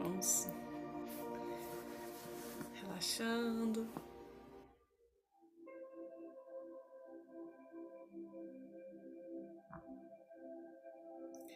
[0.00, 0.48] Vamos
[2.82, 4.09] relaxando.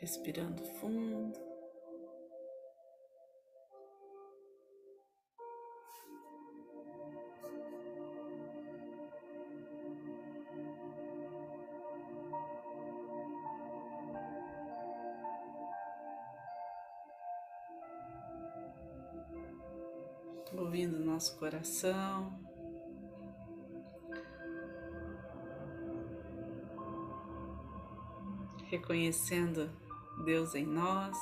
[0.00, 1.54] Respirando fundo.
[20.74, 22.32] ouvindo nosso coração.
[28.70, 29.70] Reconhecendo
[30.22, 31.16] Deus em nós.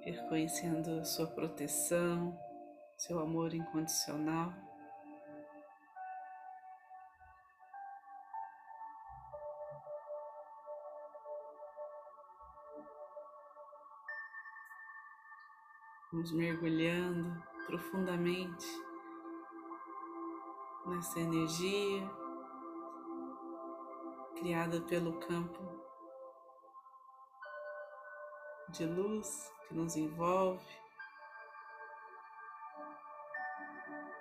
[0.00, 2.38] Reconhecendo Sua proteção,
[2.96, 4.52] seu amor incondicional.
[16.12, 18.66] Vamos mergulhando profundamente
[20.86, 22.25] nessa energia
[24.36, 25.62] criada pelo campo
[28.68, 30.64] de luz que nos envolve,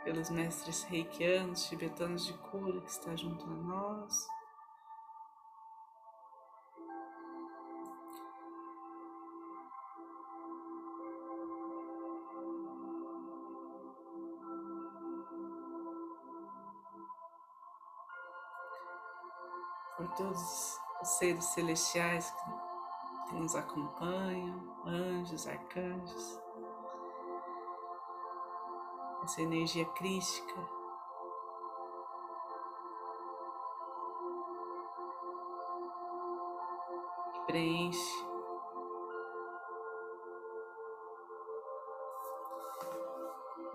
[0.03, 4.27] pelos mestres reikianos, tibetanos de cura que está junto a nós.
[20.15, 26.39] Todos os seres celestiais que, nos acompanham, anjos, arcanjos,
[29.23, 30.75] essa energia crística.
[37.33, 38.25] que Preenche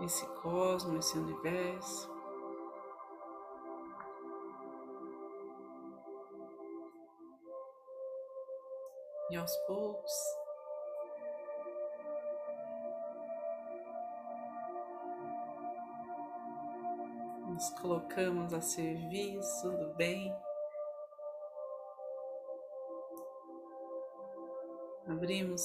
[0.00, 2.19] esse cosmos, esse universo.
[9.30, 10.12] E aos poucos
[17.60, 20.34] nos colocamos a serviço do bem.
[25.06, 25.62] Abrimos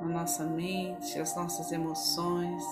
[0.00, 2.62] a nossa mente, as nossas emoções.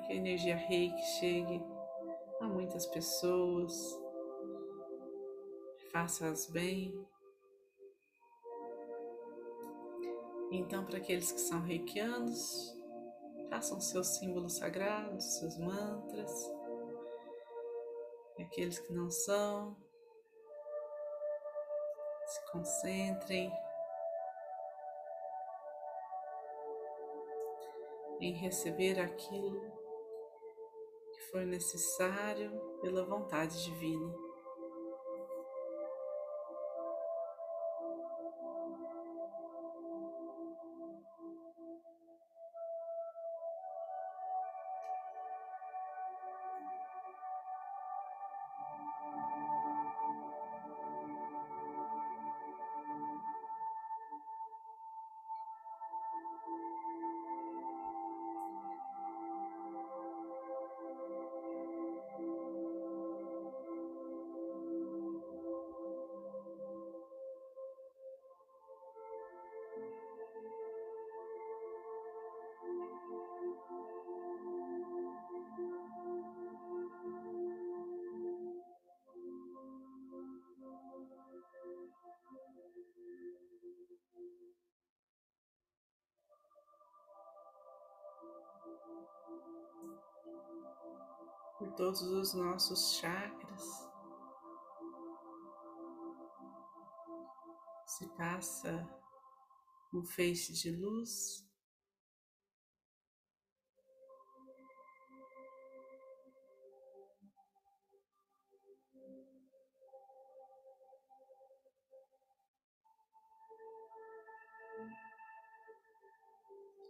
[0.00, 1.62] Que a energia reiki chegue
[2.40, 3.98] a muitas pessoas,
[5.90, 6.94] faça-as bem.
[10.50, 12.76] Então, para aqueles que são reikianos,
[13.50, 16.32] façam seus símbolos sagrados, seus mantras.
[18.38, 19.76] E aqueles que não são,
[22.26, 23.50] se concentrem
[28.20, 29.75] em receber aquilo
[31.36, 34.25] for necessário pela vontade divina.
[91.76, 93.62] Todos os nossos chakras.
[97.86, 98.88] Se passa
[99.92, 101.46] um feixe de luz.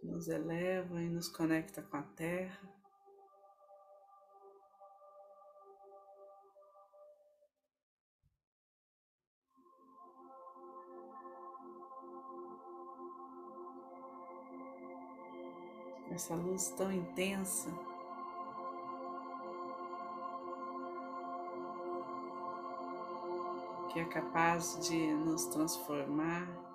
[0.01, 2.76] Nos eleva e nos conecta com a Terra.
[16.17, 17.69] Essa luz tão intensa.
[23.89, 26.66] Que é capaz de nos transformar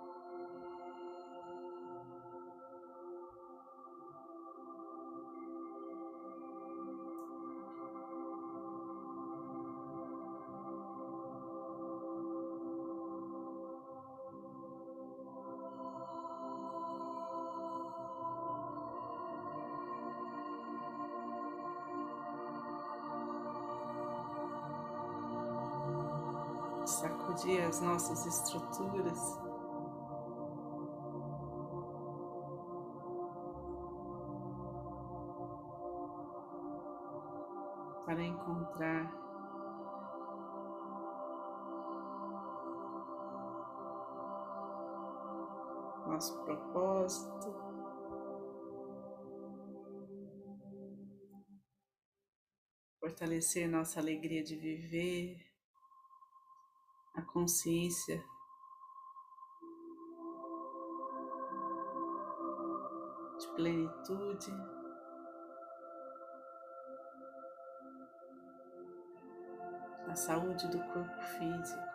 [26.86, 29.18] sacudir as nossas estruturas.
[38.04, 39.22] Para encontrar
[46.06, 47.54] nosso propósito.
[53.00, 55.51] Fortalecer nossa alegria de viver
[57.32, 58.22] consciência
[63.38, 64.52] de plenitude.
[70.08, 71.91] A saúde do corpo físico.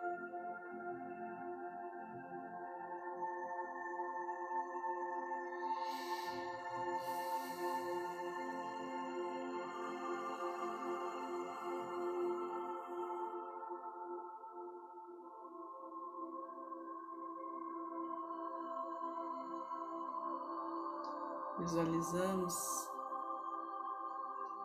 [21.58, 22.88] Visualizamos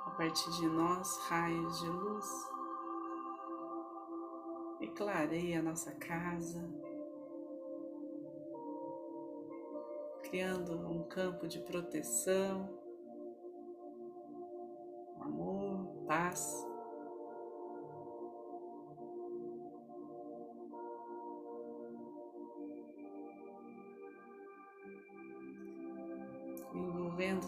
[0.06, 2.54] a partir de nós raios de luz
[4.80, 6.64] e clareia a nossa casa,
[10.24, 12.70] criando um campo de proteção,
[15.20, 16.73] amor, paz.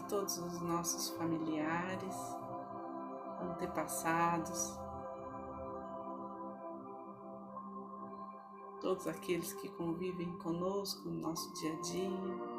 [0.08, 2.14] Todos os nossos familiares,
[3.40, 4.78] antepassados,
[8.80, 12.55] todos aqueles que convivem conosco no nosso dia a dia.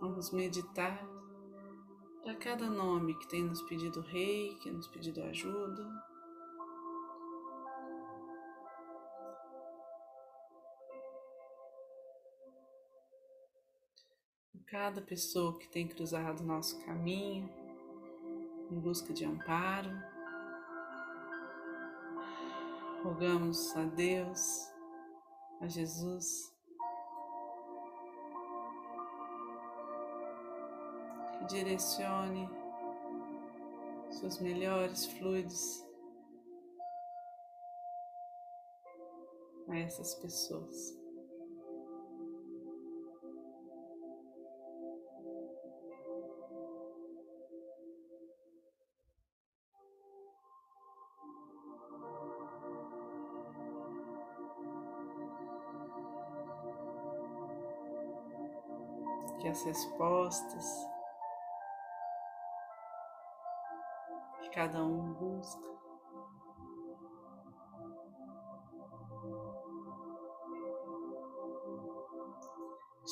[0.00, 1.04] Vamos meditar
[2.22, 5.86] para cada nome que tem nos pedido rei, que nos pedido ajuda.
[14.66, 17.50] Cada pessoa que tem cruzado nosso caminho
[18.70, 19.90] em busca de amparo,
[23.02, 24.68] rogamos a Deus,
[25.62, 26.52] a Jesus,
[31.48, 32.48] direcione
[34.10, 35.82] seus melhores fluidos
[39.68, 40.96] a essas pessoas.
[59.40, 60.97] Que as respostas
[64.58, 65.68] cada um busca.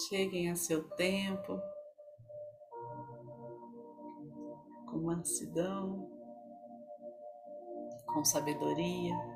[0.09, 1.57] Cheguem a seu tempo,
[4.91, 6.11] com mansidão,
[8.13, 9.36] com sabedoria.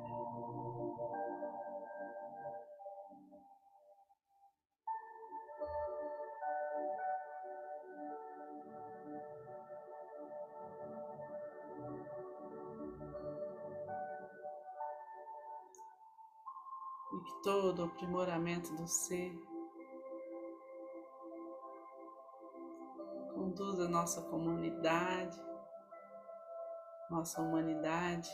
[18.01, 19.31] Aprimoramento do ser
[23.35, 25.39] conduza nossa comunidade,
[27.11, 28.31] nossa humanidade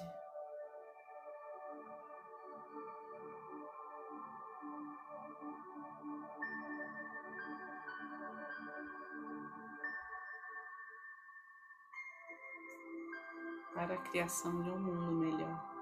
[13.73, 15.76] para a criação de um mundo melhor.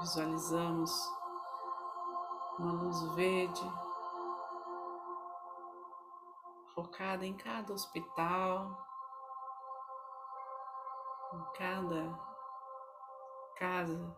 [0.00, 0.90] Visualizamos
[2.58, 3.62] uma luz verde
[6.74, 8.82] focada em cada hospital,
[11.34, 12.18] em cada
[13.58, 14.16] casa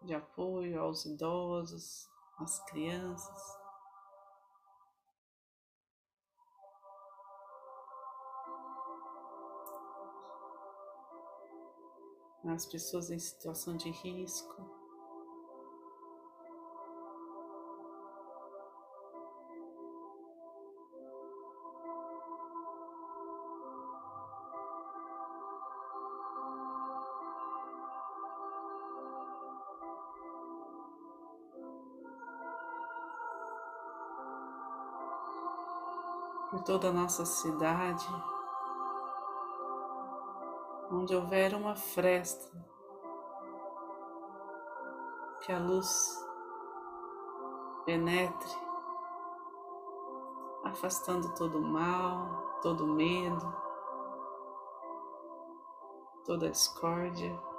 [0.00, 2.08] de apoio aos idosos,
[2.38, 3.58] às crianças.
[12.46, 14.73] As pessoas em situação de risco.
[36.64, 38.06] Toda a nossa cidade,
[40.90, 42.50] onde houver uma fresta,
[45.40, 46.18] que a luz
[47.84, 48.56] penetre,
[50.64, 53.54] afastando todo o mal, todo o medo,
[56.24, 57.53] toda a discórdia.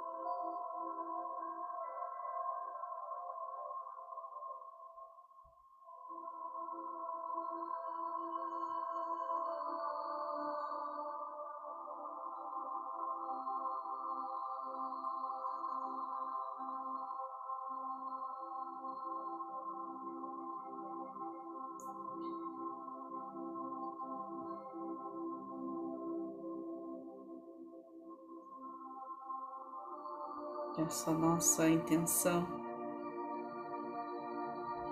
[30.78, 32.46] Essa nossa intenção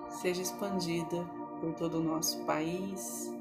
[0.09, 1.25] seja expandida
[1.61, 3.33] por todo o nosso país.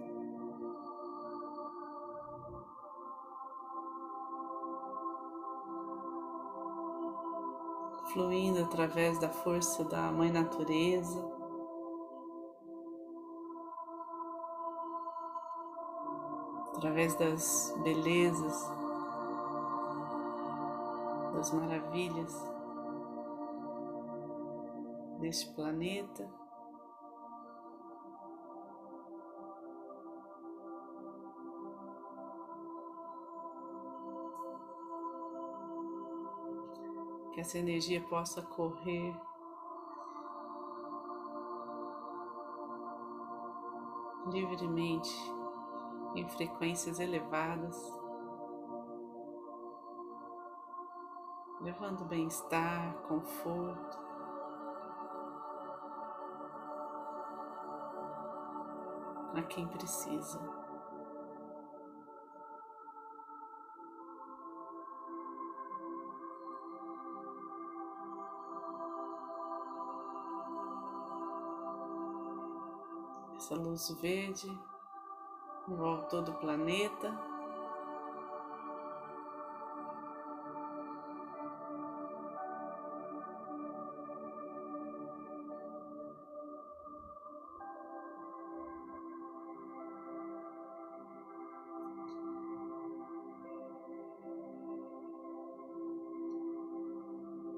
[8.11, 11.25] Fluindo através da força da Mãe Natureza,
[16.75, 18.82] através das belezas
[21.43, 22.33] das maravilhas
[25.19, 26.25] deste planeta.
[37.33, 39.13] Que essa energia possa correr
[44.27, 45.13] livremente
[46.15, 48.02] em frequências elevadas.
[51.63, 53.97] Levando bem-estar, conforto.
[59.33, 60.39] A quem precisa.
[73.35, 74.47] Essa luz verde
[75.67, 77.32] envolve todo o planeta.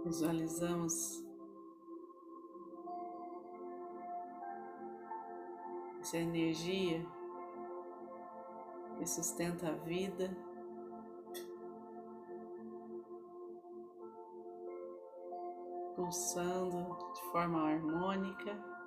[0.05, 1.25] Visualizamos
[5.99, 7.03] essa energia
[8.99, 10.29] que sustenta a vida.
[15.95, 18.84] Pulsando de forma harmônica.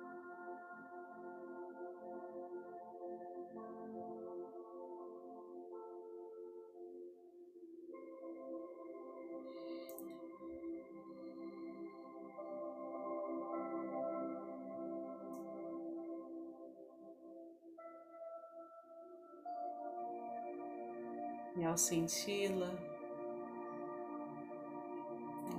[21.69, 22.71] Ao senti-la,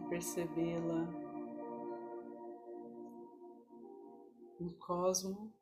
[0.09, 1.07] percebê-la
[4.59, 5.55] no cosmo,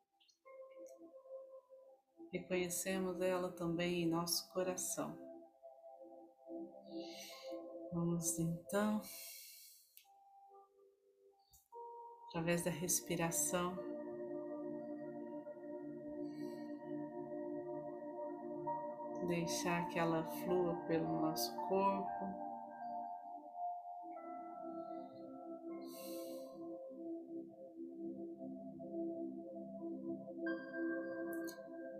[2.33, 5.17] reconhecemos ela também em nosso coração.
[7.93, 9.03] Vamos então,
[12.29, 13.77] através da respiração,
[19.29, 22.49] deixar que ela flua pelo nosso corpo.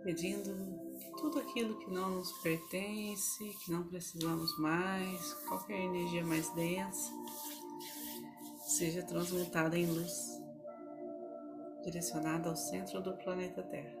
[0.01, 6.49] pedindo que tudo aquilo que não nos pertence, que não precisamos mais, qualquer energia mais
[6.55, 7.11] densa,
[8.61, 10.41] seja transmutada em luz,
[11.83, 13.98] direcionada ao centro do planeta Terra.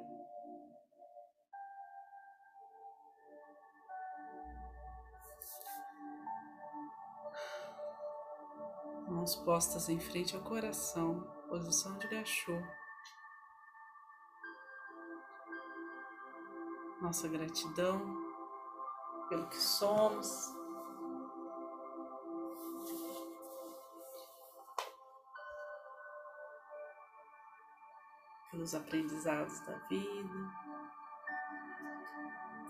[9.29, 12.59] Mãos postas em frente ao coração, posição de gachô.
[16.99, 18.01] nossa gratidão
[19.29, 20.51] pelo que somos.
[28.49, 30.51] Pelos aprendizados da vida,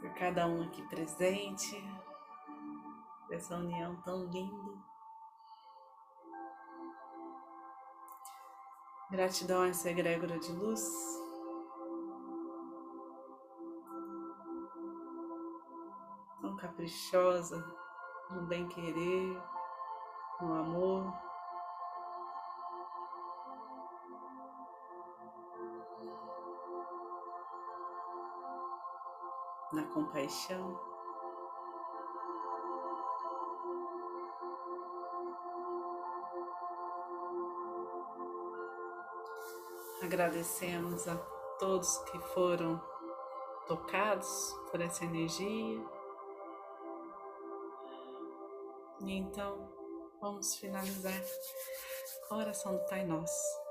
[0.01, 1.81] por cada um aqui presente,
[3.29, 4.78] dessa união tão linda.
[9.09, 11.19] Gratidão a essa egrégora de luz
[16.59, 17.65] caprichosa
[18.29, 19.41] no bem-querer,
[20.41, 21.13] no amor.
[29.71, 30.88] Na compaixão.
[40.11, 41.15] Agradecemos a
[41.59, 42.81] todos que foram
[43.67, 44.27] tocados
[44.71, 45.85] por essa energia.
[49.01, 49.71] E então,
[50.19, 51.13] vamos finalizar
[52.27, 53.61] a oração do Pai Nosso.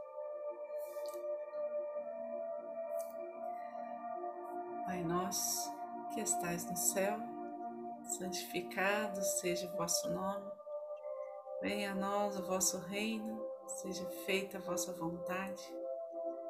[4.86, 5.72] Pai Nosso,
[6.14, 7.18] que estais no céu,
[8.16, 10.52] santificado seja o vosso nome.
[11.60, 15.76] Venha a nós o vosso reino, seja feita a vossa vontade,